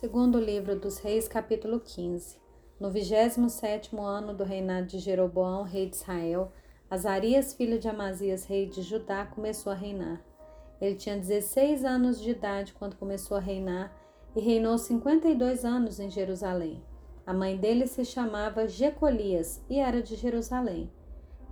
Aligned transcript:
Segundo 0.00 0.38
livro 0.38 0.78
dos 0.78 0.98
Reis, 0.98 1.26
capítulo 1.26 1.80
15. 1.80 2.38
No 2.78 2.88
vigésimo 2.88 3.50
sétimo 3.50 4.00
ano 4.00 4.32
do 4.32 4.44
reinado 4.44 4.86
de 4.86 5.00
Jeroboão, 5.00 5.64
rei 5.64 5.90
de 5.90 5.96
Israel, 5.96 6.52
Azarias, 6.88 7.52
filho 7.52 7.80
de 7.80 7.88
Amazias, 7.88 8.44
rei 8.44 8.66
de 8.66 8.80
Judá, 8.80 9.26
começou 9.26 9.72
a 9.72 9.74
reinar. 9.74 10.24
Ele 10.80 10.94
tinha 10.94 11.16
16 11.16 11.84
anos 11.84 12.20
de 12.20 12.30
idade 12.30 12.74
quando 12.74 12.94
começou 12.94 13.36
a 13.36 13.40
reinar 13.40 13.92
e 14.36 14.40
reinou 14.40 14.78
52 14.78 15.64
anos 15.64 15.98
em 15.98 16.08
Jerusalém. 16.08 16.80
A 17.26 17.34
mãe 17.34 17.56
dele 17.56 17.88
se 17.88 18.04
chamava 18.04 18.68
Jecolias 18.68 19.60
e 19.68 19.80
era 19.80 20.00
de 20.00 20.14
Jerusalém. 20.14 20.88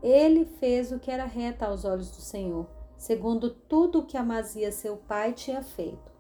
Ele 0.01 0.45
fez 0.45 0.93
o 0.93 1.01
que 1.01 1.11
era 1.11 1.25
reto 1.25 1.65
aos 1.65 1.85
olhos 1.85 2.13
do 2.13 2.23
Senhor, 2.23 2.69
segundo 2.97 3.51
tudo 3.51 3.99
o 3.99 4.07
que 4.07 4.17
Amazias, 4.17 4.77
seu 4.77 4.97
pai, 4.97 5.33
tinha 5.33 5.65
feito. 5.65 6.16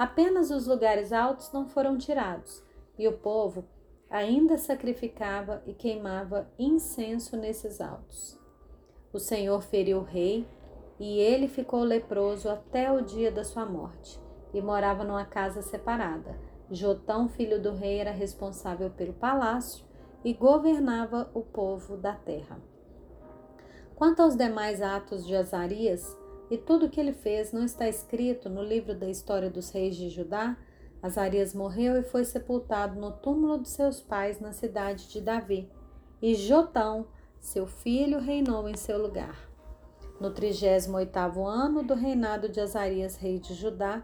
Apenas 0.00 0.50
os 0.50 0.66
lugares 0.66 1.12
altos 1.12 1.52
não 1.52 1.68
foram 1.68 1.98
tirados, 1.98 2.64
e 2.98 3.06
o 3.06 3.18
povo 3.18 3.66
ainda 4.08 4.56
sacrificava 4.56 5.62
e 5.66 5.74
queimava 5.74 6.50
incenso 6.58 7.36
nesses 7.36 7.82
altos. 7.82 8.40
O 9.12 9.18
Senhor 9.18 9.60
feriu 9.60 9.98
o 9.98 10.02
rei, 10.02 10.48
e 10.98 11.18
ele 11.18 11.46
ficou 11.46 11.82
leproso 11.82 12.48
até 12.48 12.90
o 12.90 13.02
dia 13.02 13.30
da 13.30 13.44
sua 13.44 13.66
morte, 13.66 14.18
e 14.54 14.62
morava 14.62 15.04
numa 15.04 15.26
casa 15.26 15.60
separada. 15.60 16.34
Jotão, 16.70 17.28
filho 17.28 17.60
do 17.60 17.72
rei, 17.74 17.98
era 17.98 18.10
responsável 18.10 18.88
pelo 18.88 19.12
palácio 19.12 19.84
e 20.24 20.32
governava 20.32 21.30
o 21.34 21.42
povo 21.42 21.98
da 21.98 22.14
terra. 22.14 22.58
Quanto 23.94 24.22
aos 24.22 24.34
demais 24.34 24.80
atos 24.80 25.26
de 25.26 25.36
Azarias, 25.36 26.16
e 26.50 26.58
tudo 26.58 26.86
o 26.86 26.90
que 26.90 26.98
ele 26.98 27.12
fez 27.12 27.52
não 27.52 27.64
está 27.64 27.88
escrito 27.88 28.50
no 28.50 28.62
livro 28.62 28.92
da 28.92 29.08
história 29.08 29.48
dos 29.48 29.70
reis 29.70 29.94
de 29.94 30.08
Judá? 30.08 30.56
Azarias 31.00 31.54
morreu 31.54 31.96
e 31.96 32.02
foi 32.02 32.24
sepultado 32.24 33.00
no 33.00 33.12
túmulo 33.12 33.62
de 33.62 33.68
seus 33.68 34.00
pais 34.00 34.40
na 34.40 34.52
cidade 34.52 35.08
de 35.08 35.20
Davi. 35.20 35.70
E 36.20 36.34
Jotão, 36.34 37.06
seu 37.38 37.66
filho, 37.66 38.18
reinou 38.18 38.68
em 38.68 38.76
seu 38.76 39.00
lugar. 39.00 39.48
No 40.20 40.32
38 40.32 41.46
ano 41.46 41.84
do 41.84 41.94
reinado 41.94 42.48
de 42.48 42.60
Azarias, 42.60 43.16
rei 43.16 43.38
de 43.38 43.54
Judá, 43.54 44.02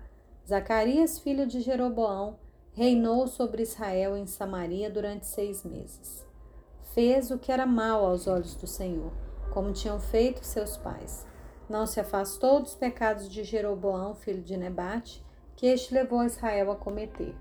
Zacarias, 0.49 1.19
filho 1.19 1.47
de 1.47 1.61
Jeroboão, 1.61 2.39
reinou 2.73 3.27
sobre 3.27 3.63
Israel 3.63 4.17
em 4.17 4.27
Samaria 4.27 4.89
durante 4.89 5.27
seis 5.27 5.65
meses. 5.65 6.25
Fez 6.95 7.31
o 7.31 7.39
que 7.39 7.51
era 7.51 7.67
mal 7.67 8.07
aos 8.07 8.27
olhos 8.29 8.55
do 8.55 8.67
Senhor, 8.67 9.13
como 9.53 9.73
tinham 9.73 9.99
feito 9.99 10.43
seus 10.45 10.77
pais 10.77 11.27
não 11.69 11.87
se 11.87 11.99
afastou 11.99 12.61
dos 12.61 12.75
pecados 12.75 13.29
de 13.29 13.43
Jeroboão, 13.43 14.15
filho 14.15 14.43
de 14.43 14.57
Nebate, 14.57 15.25
que 15.57 15.67
este 15.67 15.93
levou 15.93 16.25
Israel 16.25 16.71
a 16.71 16.77
cometer. 16.77 17.35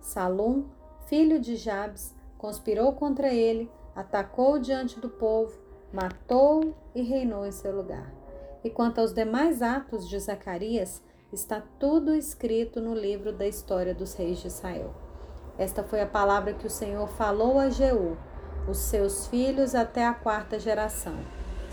Salum, 0.00 0.64
filho 1.06 1.38
de 1.38 1.56
Jabes, 1.56 2.14
conspirou 2.38 2.92
contra 2.92 3.32
ele, 3.32 3.70
atacou 3.94 4.58
diante 4.58 4.98
do 4.98 5.08
povo, 5.08 5.58
matou 5.92 6.74
e 6.94 7.02
reinou 7.02 7.44
em 7.44 7.52
seu 7.52 7.74
lugar. 7.74 8.12
E 8.64 8.70
quanto 8.70 9.00
aos 9.00 9.12
demais 9.12 9.60
atos 9.60 10.08
de 10.08 10.18
Zacarias, 10.18 11.02
está 11.32 11.62
tudo 11.78 12.14
escrito 12.14 12.80
no 12.80 12.94
livro 12.94 13.32
da 13.32 13.46
história 13.46 13.94
dos 13.94 14.14
reis 14.14 14.38
de 14.38 14.46
Israel. 14.46 14.94
Esta 15.58 15.82
foi 15.82 16.00
a 16.00 16.06
palavra 16.06 16.54
que 16.54 16.66
o 16.66 16.70
Senhor 16.70 17.08
falou 17.08 17.58
a 17.58 17.68
Jeú, 17.68 18.16
os 18.68 18.78
seus 18.78 19.26
filhos 19.26 19.74
até 19.74 20.06
a 20.06 20.14
quarta 20.14 20.58
geração 20.58 21.16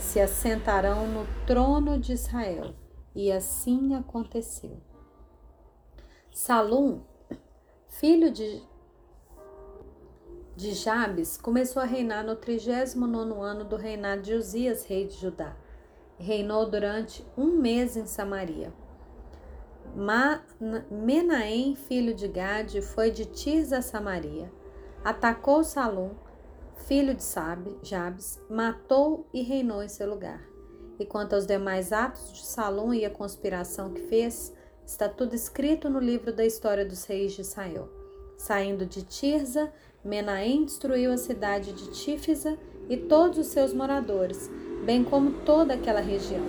se 0.05 0.21
assentarão 0.21 1.07
no 1.07 1.25
trono 1.47 1.99
de 1.99 2.13
Israel. 2.13 2.75
E 3.15 3.31
assim 3.31 3.95
aconteceu. 3.95 4.77
Salum, 6.31 7.01
filho 7.87 8.31
de, 8.31 8.61
de 10.55 10.73
Jabes, 10.73 11.37
começou 11.37 11.81
a 11.81 11.85
reinar 11.85 12.23
no 12.23 12.35
39 12.35 13.41
ano 13.41 13.63
do 13.65 13.75
reinado 13.75 14.21
de 14.21 14.33
Uzias, 14.33 14.85
rei 14.85 15.07
de 15.07 15.15
Judá. 15.15 15.55
Reinou 16.19 16.69
durante 16.69 17.25
um 17.35 17.57
mês 17.57 17.97
em 17.97 18.05
Samaria. 18.05 18.71
Ma, 19.95 20.41
Menahem, 20.91 21.75
filho 21.75 22.13
de 22.13 22.27
Gade, 22.27 22.81
foi 22.81 23.11
de 23.11 23.25
Tirza 23.25 23.79
a 23.79 23.81
Samaria. 23.81 24.51
Atacou 25.03 25.63
Salum 25.63 26.11
filho 26.75 27.13
de 27.13 27.23
Sabe, 27.23 27.77
Jabes, 27.81 28.39
matou 28.49 29.27
e 29.33 29.41
reinou 29.41 29.81
em 29.81 29.87
seu 29.87 30.09
lugar. 30.09 30.41
E 30.99 31.05
quanto 31.05 31.33
aos 31.33 31.45
demais 31.45 31.91
atos 31.91 32.31
de 32.33 32.45
Salom 32.45 32.93
e 32.93 33.05
a 33.05 33.09
conspiração 33.09 33.91
que 33.93 34.01
fez, 34.03 34.53
está 34.85 35.09
tudo 35.09 35.35
escrito 35.35 35.89
no 35.89 35.99
livro 35.99 36.31
da 36.31 36.45
história 36.45 36.85
dos 36.85 37.05
reis 37.05 37.33
de 37.33 37.41
Israel. 37.41 37.89
Saindo 38.37 38.85
de 38.85 39.01
Tirza, 39.03 39.71
Menahem 40.03 40.65
destruiu 40.65 41.11
a 41.11 41.17
cidade 41.17 41.73
de 41.73 41.91
Tífisa 41.91 42.57
e 42.87 42.95
todos 42.95 43.39
os 43.39 43.47
seus 43.47 43.73
moradores, 43.73 44.49
bem 44.85 45.03
como 45.03 45.43
toda 45.43 45.73
aquela 45.73 46.01
região. 46.01 46.45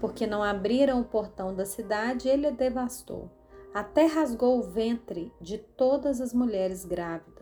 Porque 0.00 0.26
não 0.26 0.42
abriram 0.42 1.00
o 1.00 1.04
portão 1.04 1.54
da 1.54 1.64
cidade, 1.64 2.28
ele 2.28 2.46
a 2.46 2.50
devastou. 2.50 3.30
Até 3.72 4.06
rasgou 4.06 4.58
o 4.58 4.62
ventre 4.62 5.32
de 5.40 5.58
todas 5.58 6.20
as 6.20 6.34
mulheres 6.34 6.84
grávidas. 6.84 7.33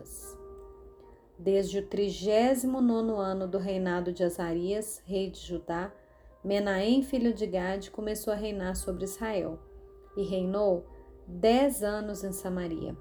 Desde 1.37 1.79
o 1.79 1.87
trigésimo 1.87 2.79
nono 2.81 3.17
ano 3.17 3.47
do 3.47 3.57
reinado 3.57 4.11
de 4.11 4.23
Azarias, 4.23 5.01
rei 5.05 5.29
de 5.29 5.39
Judá, 5.39 5.91
Menahem, 6.43 7.01
filho 7.01 7.33
de 7.33 7.47
Gade, 7.47 7.89
começou 7.89 8.31
a 8.31 8.35
reinar 8.35 8.75
sobre 8.75 9.05
Israel 9.05 9.59
e 10.15 10.23
reinou 10.23 10.85
dez 11.25 11.81
anos 11.83 12.23
em 12.23 12.31
Samaria. 12.31 12.95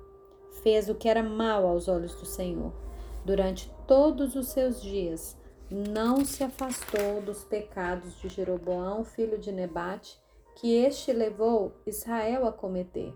Fez 0.62 0.88
o 0.88 0.94
que 0.94 1.08
era 1.08 1.22
mal 1.22 1.66
aos 1.66 1.88
olhos 1.88 2.14
do 2.14 2.24
Senhor. 2.24 2.72
Durante 3.24 3.70
todos 3.86 4.34
os 4.34 4.48
seus 4.48 4.80
dias, 4.80 5.36
não 5.70 6.24
se 6.24 6.42
afastou 6.42 7.20
dos 7.22 7.44
pecados 7.44 8.18
de 8.20 8.28
Jeroboão, 8.28 9.04
filho 9.04 9.38
de 9.38 9.52
Nebate, 9.52 10.18
que 10.56 10.74
este 10.74 11.12
levou 11.12 11.72
Israel 11.86 12.46
a 12.46 12.52
cometer. 12.52 13.12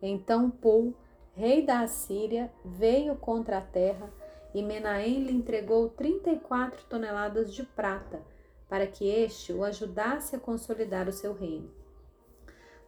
Então 0.00 0.50
Pul, 0.50 0.94
rei 1.34 1.64
da 1.64 1.80
Assíria, 1.80 2.52
veio 2.64 3.14
contra 3.16 3.58
a 3.58 3.62
terra 3.62 4.12
e 4.54 4.62
Menahem 4.62 5.24
lhe 5.24 5.32
entregou 5.32 5.88
34 5.88 6.84
toneladas 6.84 7.54
de 7.54 7.62
prata, 7.62 8.22
para 8.68 8.86
que 8.86 9.06
este 9.06 9.52
o 9.52 9.64
ajudasse 9.64 10.36
a 10.36 10.40
consolidar 10.40 11.08
o 11.08 11.12
seu 11.12 11.32
reino. 11.32 11.70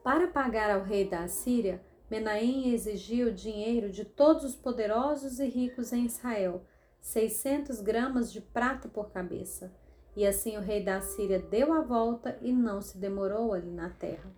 Para 0.03 0.29
pagar 0.29 0.71
ao 0.71 0.83
rei 0.83 1.09
da 1.09 1.21
Assíria, 1.21 1.83
Menahem 2.11 2.73
exigiu 2.73 3.33
dinheiro 3.33 3.91
de 3.91 4.05
todos 4.05 4.45
os 4.45 4.55
poderosos 4.55 5.41
e 5.41 5.47
ricos 5.47 5.93
em 5.93 6.05
Israel, 6.05 6.63
600 7.01 7.81
gramas 7.81 8.33
de 8.33 8.41
prata 8.41 8.89
por 8.89 9.11
cabeça. 9.11 9.73
E 10.17 10.27
assim 10.27 10.57
o 10.57 10.61
rei 10.61 10.85
da 10.85 10.99
Assíria 10.99 11.39
deu 11.39 11.73
a 11.73 11.81
volta 11.81 12.39
e 12.41 12.53
não 12.53 12.81
se 12.81 12.99
demorou 12.99 13.53
ali 13.53 13.71
na 13.71 13.91
terra. 13.91 14.31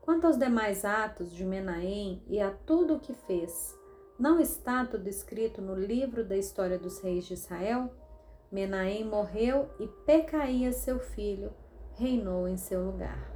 Quanto 0.00 0.26
aos 0.26 0.36
demais 0.36 0.84
atos 0.84 1.32
de 1.32 1.44
Menahem 1.44 2.22
e 2.26 2.40
a 2.40 2.50
tudo 2.50 2.94
o 2.94 3.00
que 3.00 3.12
fez, 3.12 3.78
não 4.24 4.40
está 4.40 4.86
tudo 4.86 5.06
escrito 5.06 5.60
no 5.60 5.74
livro 5.74 6.24
da 6.24 6.34
história 6.34 6.78
dos 6.78 6.98
reis 7.00 7.26
de 7.26 7.34
Israel? 7.34 7.92
Menahem 8.50 9.04
morreu 9.04 9.68
e 9.78 9.86
Pecaía, 9.86 10.72
seu 10.72 10.98
filho, 10.98 11.52
reinou 11.98 12.48
em 12.48 12.56
seu 12.56 12.82
lugar. 12.82 13.30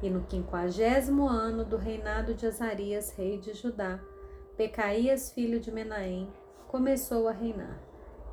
E 0.00 0.08
no 0.08 0.22
quinquagésimo 0.22 1.26
ano 1.26 1.64
do 1.64 1.76
reinado 1.76 2.32
de 2.32 2.46
Azarias, 2.46 3.10
rei 3.16 3.38
de 3.38 3.54
Judá, 3.54 3.98
Pecaías, 4.56 5.32
filho 5.32 5.58
de 5.58 5.72
Menahem, 5.72 6.32
começou 6.68 7.26
a 7.26 7.32
reinar. 7.32 7.82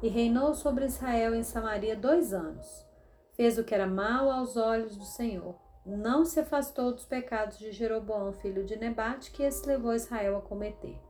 E 0.03 0.07
reinou 0.07 0.53
sobre 0.53 0.85
Israel 0.85 1.33
em 1.33 1.41
Samaria 1.41 1.95
dois 1.95 2.31
anos. 2.31 2.85
Fez 3.33 3.57
o 3.57 3.63
que 3.63 3.73
era 3.73 3.88
mal 3.88 4.29
aos 4.29 4.55
olhos 4.55 4.95
do 4.95 5.03
Senhor. 5.03 5.55
Não 5.83 6.25
se 6.25 6.41
afastou 6.41 6.93
dos 6.93 7.05
pecados 7.05 7.57
de 7.57 7.71
Jeroboão, 7.71 8.33
filho 8.33 8.63
de 8.63 8.75
Nebate, 8.75 9.31
que 9.31 9.41
esse 9.41 9.65
levou 9.65 9.95
Israel 9.95 10.38
a 10.38 10.41
cometer. 10.41 11.08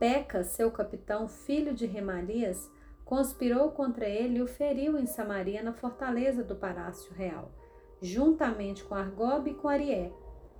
Peca, 0.00 0.42
seu 0.42 0.70
capitão, 0.70 1.28
filho 1.28 1.74
de 1.74 1.84
Remalias, 1.84 2.70
conspirou 3.04 3.70
contra 3.72 4.08
ele 4.08 4.38
e 4.38 4.42
o 4.42 4.46
feriu 4.46 4.98
em 4.98 5.04
Samaria 5.04 5.62
na 5.62 5.74
fortaleza 5.74 6.42
do 6.42 6.56
Palácio 6.56 7.12
Real, 7.12 7.50
juntamente 8.00 8.82
com 8.82 8.94
Argob 8.94 9.50
e 9.50 9.52
com 9.52 9.68
Arié. 9.68 10.10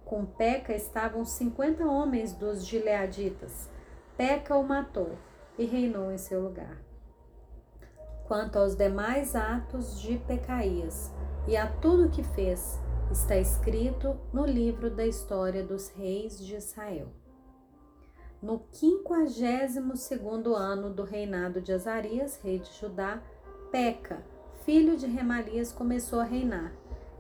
Com 0.04 0.26
Peca 0.26 0.74
estavam 0.74 1.24
cinquenta 1.24 1.86
homens 1.86 2.34
dos 2.34 2.66
gileaditas. 2.66 3.70
Peca 4.14 4.54
o 4.58 4.62
matou 4.62 5.16
e 5.56 5.64
reinou 5.64 6.12
em 6.12 6.18
seu 6.18 6.42
lugar. 6.42 6.76
Quanto 8.28 8.58
aos 8.58 8.76
demais 8.76 9.34
atos 9.34 9.98
de 10.02 10.18
Pecaías 10.18 11.10
e 11.48 11.56
a 11.56 11.66
tudo 11.66 12.10
que 12.10 12.22
fez, 12.22 12.78
está 13.10 13.38
escrito 13.38 14.20
no 14.34 14.44
livro 14.44 14.90
da 14.90 15.06
história 15.06 15.64
dos 15.64 15.88
reis 15.88 16.38
de 16.38 16.56
Israel 16.56 17.08
no 18.42 18.60
quinquagésimo 18.72 19.96
segundo 19.96 20.54
ano 20.54 20.88
do 20.90 21.02
reinado 21.02 21.60
de 21.60 21.72
Azarias, 21.72 22.40
rei 22.42 22.58
de 22.58 22.72
Judá, 22.78 23.22
Peca, 23.70 24.24
filho 24.64 24.96
de 24.96 25.06
Remalias, 25.06 25.72
começou 25.72 26.20
a 26.20 26.24
reinar 26.24 26.72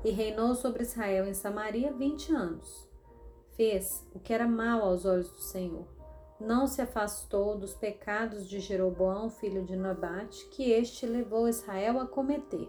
e 0.02 0.10
reinou 0.10 0.54
sobre 0.54 0.82
Israel 0.82 1.26
em 1.26 1.34
Samaria 1.34 1.92
vinte 1.92 2.32
anos. 2.32 2.88
Fez 3.56 4.06
o 4.14 4.18
que 4.18 4.32
era 4.32 4.48
mal 4.48 4.80
aos 4.82 5.04
olhos 5.04 5.30
do 5.30 5.40
Senhor. 5.40 5.86
não 6.40 6.66
se 6.66 6.80
afastou 6.80 7.56
dos 7.58 7.74
pecados 7.74 8.48
de 8.48 8.58
Jeroboão, 8.60 9.28
filho 9.28 9.62
de 9.62 9.76
Nabate, 9.76 10.46
que 10.46 10.70
este 10.70 11.04
levou 11.06 11.46
Israel 11.46 12.00
a 12.00 12.06
cometer. 12.06 12.68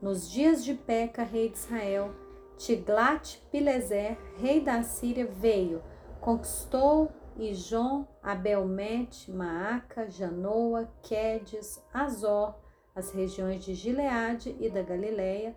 Nos 0.00 0.30
dias 0.30 0.64
de 0.64 0.72
Peca, 0.72 1.22
rei 1.22 1.50
de 1.50 1.58
Israel, 1.58 2.10
Tiglat-Pileser, 2.56 4.16
rei 4.38 4.60
da 4.60 4.82
Síria, 4.82 5.26
veio, 5.26 5.82
conquistou 6.20 7.12
Ijon, 7.40 8.06
Abelmet, 8.22 9.30
Maaca, 9.30 10.10
Janoa, 10.10 10.90
Quedes, 11.02 11.82
Azor, 11.92 12.54
as 12.94 13.12
regiões 13.12 13.64
de 13.64 13.74
Gileade 13.74 14.54
e 14.60 14.68
da 14.68 14.82
Galileia, 14.82 15.56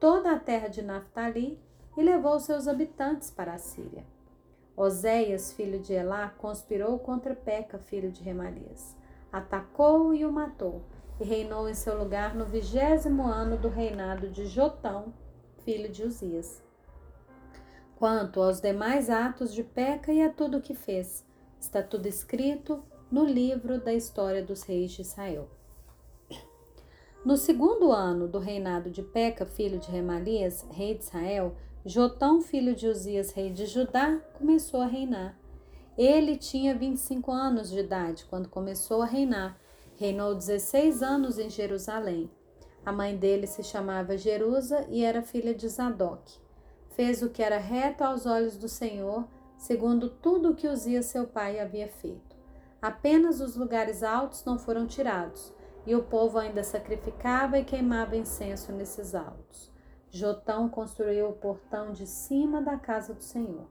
toda 0.00 0.32
a 0.32 0.38
terra 0.38 0.66
de 0.66 0.82
Naphtali 0.82 1.60
e 1.96 2.02
levou 2.02 2.40
seus 2.40 2.66
habitantes 2.66 3.30
para 3.30 3.54
a 3.54 3.58
Síria. 3.58 4.04
Oséias, 4.76 5.52
filho 5.52 5.78
de 5.78 5.92
Elá, 5.92 6.30
conspirou 6.38 6.98
contra 6.98 7.34
Peca, 7.34 7.78
filho 7.78 8.10
de 8.10 8.22
Remalias. 8.22 8.96
Atacou 9.30 10.12
e 10.14 10.24
o 10.24 10.32
matou, 10.32 10.82
e 11.20 11.24
reinou 11.24 11.68
em 11.68 11.74
seu 11.74 11.96
lugar 11.98 12.34
no 12.34 12.46
vigésimo 12.46 13.24
ano 13.24 13.56
do 13.56 13.68
reinado 13.68 14.28
de 14.28 14.46
Jotão, 14.46 15.12
filho 15.64 15.88
de 15.88 16.02
Uzias. 16.02 16.62
Quanto 18.00 18.40
aos 18.40 18.62
demais 18.62 19.10
atos 19.10 19.52
de 19.52 19.62
Peca 19.62 20.10
e 20.10 20.22
a 20.22 20.32
tudo 20.32 20.56
o 20.56 20.62
que 20.62 20.72
fez, 20.72 21.22
está 21.60 21.82
tudo 21.82 22.06
escrito 22.06 22.82
no 23.12 23.26
livro 23.26 23.78
da 23.78 23.92
história 23.92 24.42
dos 24.42 24.62
reis 24.62 24.92
de 24.92 25.02
Israel. 25.02 25.50
No 27.22 27.36
segundo 27.36 27.92
ano 27.92 28.26
do 28.26 28.38
reinado 28.38 28.88
de 28.88 29.02
Peca, 29.02 29.44
filho 29.44 29.78
de 29.78 29.90
Remalias, 29.90 30.64
rei 30.70 30.94
de 30.94 31.04
Israel, 31.04 31.54
Jotão, 31.84 32.40
filho 32.40 32.74
de 32.74 32.88
Uzias, 32.88 33.32
rei 33.32 33.50
de 33.50 33.66
Judá, 33.66 34.18
começou 34.32 34.80
a 34.80 34.86
reinar. 34.86 35.38
Ele 35.98 36.38
tinha 36.38 36.74
25 36.74 37.30
anos 37.30 37.68
de 37.68 37.80
idade 37.80 38.24
quando 38.30 38.48
começou 38.48 39.02
a 39.02 39.06
reinar. 39.06 39.60
Reinou 39.98 40.34
16 40.34 41.02
anos 41.02 41.38
em 41.38 41.50
Jerusalém. 41.50 42.30
A 42.82 42.92
mãe 42.92 43.14
dele 43.14 43.46
se 43.46 43.62
chamava 43.62 44.16
Jerusa 44.16 44.86
e 44.88 45.04
era 45.04 45.20
filha 45.20 45.54
de 45.54 45.68
Zadok. 45.68 46.40
Fez 46.90 47.22
o 47.22 47.30
que 47.30 47.42
era 47.42 47.58
reto 47.58 48.04
aos 48.04 48.26
olhos 48.26 48.56
do 48.56 48.68
Senhor, 48.68 49.26
segundo 49.56 50.08
tudo 50.08 50.50
o 50.50 50.54
que 50.54 50.68
Uzias 50.68 51.06
seu 51.06 51.26
pai 51.26 51.58
havia 51.58 51.88
feito. 51.88 52.36
Apenas 52.80 53.40
os 53.40 53.56
lugares 53.56 54.02
altos 54.02 54.44
não 54.44 54.58
foram 54.58 54.86
tirados 54.86 55.52
e 55.86 55.94
o 55.94 56.02
povo 56.02 56.38
ainda 56.38 56.62
sacrificava 56.62 57.58
e 57.58 57.64
queimava 57.64 58.16
incenso 58.16 58.72
nesses 58.72 59.14
altos. 59.14 59.70
Jotão 60.10 60.68
construiu 60.68 61.28
o 61.28 61.34
portão 61.34 61.92
de 61.92 62.06
cima 62.06 62.60
da 62.60 62.76
casa 62.76 63.14
do 63.14 63.22
Senhor. 63.22 63.66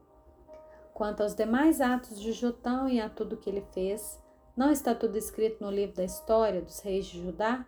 Quanto 0.94 1.22
aos 1.22 1.34
demais 1.34 1.80
atos 1.80 2.20
de 2.20 2.32
Jotão 2.32 2.88
e 2.88 3.00
a 3.00 3.08
tudo 3.08 3.36
que 3.36 3.48
ele 3.48 3.64
fez, 3.72 4.22
não 4.56 4.70
está 4.70 4.94
tudo 4.94 5.16
escrito 5.16 5.62
no 5.62 5.70
livro 5.70 5.96
da 5.96 6.04
história 6.04 6.60
dos 6.60 6.80
reis 6.80 7.06
de 7.06 7.22
Judá? 7.22 7.66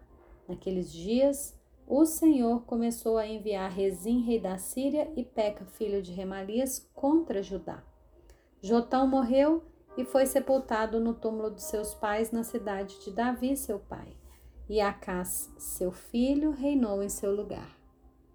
Naqueles 0.48 0.92
dias, 0.92 1.58
o 1.86 2.04
Senhor 2.04 2.62
começou 2.64 3.18
a 3.18 3.26
enviar 3.26 3.70
Rezim, 3.70 4.22
rei 4.22 4.40
da 4.40 4.58
Síria, 4.58 5.10
e 5.16 5.24
Peca, 5.24 5.64
filho 5.64 6.02
de 6.02 6.12
Remalias, 6.12 6.90
contra 6.94 7.42
Judá. 7.42 7.82
Jotão 8.60 9.06
morreu 9.06 9.62
e 9.96 10.04
foi 10.04 10.26
sepultado 10.26 11.00
no 11.00 11.14
túmulo 11.14 11.50
de 11.50 11.62
seus 11.62 11.94
pais 11.94 12.30
na 12.30 12.44
cidade 12.44 12.98
de 13.04 13.10
Davi, 13.10 13.56
seu 13.56 13.78
pai 13.78 14.16
e 14.72 14.80
Acás, 14.80 15.52
seu 15.58 15.92
filho, 15.92 16.50
reinou 16.50 17.02
em 17.02 17.08
seu 17.08 17.30
lugar. 17.30 17.81